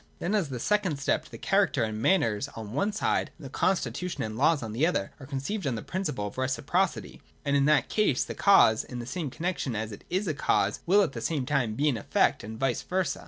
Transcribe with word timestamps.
Then, 0.17 0.33
as 0.33 0.49
the 0.49 0.59
second 0.59 0.97
step, 0.99 1.29
the 1.29 1.37
character 1.37 1.83
and 1.83 2.01
manners 2.01 2.47
on 2.55 2.71
one 2.73 2.91
side 2.91 3.29
and 3.37 3.45
the 3.45 3.51
constitu 3.51 4.09
tion 4.09 4.23
and 4.23 4.35
laws 4.35 4.63
on 4.63 4.71
the 4.73 4.87
other 4.87 5.11
are 5.19 5.27
conceived 5.27 5.67
on 5.67 5.75
the 5.75 5.83
principle 5.83 6.25
of 6.25 6.39
reciprocity: 6.39 7.21
and 7.45 7.55
in 7.55 7.65
that 7.65 7.87
case 7.87 8.23
the 8.23 8.33
cause 8.33 8.83
in 8.83 8.97
the 8.97 9.05
same 9.05 9.29
connexion 9.29 9.75
as 9.75 9.91
it 9.91 10.03
is 10.09 10.27
a 10.27 10.33
cause 10.33 10.79
will 10.87 11.03
at 11.03 11.11
the 11.13 11.21
same 11.21 11.45
time 11.45 11.75
be 11.75 11.87
an 11.87 11.97
effect, 11.97 12.43
and 12.43 12.59
vice 12.59 12.81
versa. 12.81 13.19